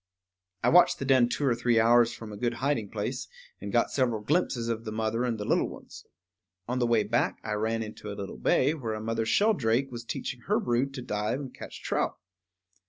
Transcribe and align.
I 0.63 0.69
watched 0.69 0.97
the 0.97 1.05
den 1.05 1.29
two 1.29 1.45
or 1.45 1.53
three 1.53 1.79
hours 1.79 2.11
from 2.11 2.31
a 2.31 2.35
good 2.35 2.55
hiding 2.55 2.89
place, 2.89 3.27
and 3.61 3.71
got 3.71 3.91
several 3.91 4.21
glimpses 4.23 4.67
of 4.67 4.83
the 4.83 4.91
mother 4.91 5.23
and 5.25 5.37
the 5.39 5.45
little 5.45 5.69
ones. 5.69 6.05
On 6.67 6.79
the 6.79 6.87
way 6.87 7.03
back 7.03 7.37
I 7.43 7.53
ran 7.53 7.83
into 7.83 8.11
a 8.11 8.17
little 8.17 8.39
bay 8.39 8.73
where 8.73 8.95
a 8.95 8.99
mother 8.99 9.27
shelldrake 9.27 9.91
was 9.91 10.03
teaching 10.03 10.39
her 10.47 10.59
brood 10.59 10.95
to 10.95 11.03
dive 11.03 11.39
and 11.39 11.53
catch 11.53 11.83
trout. 11.83 12.17